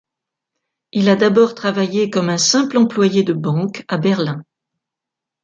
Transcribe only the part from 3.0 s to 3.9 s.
de banque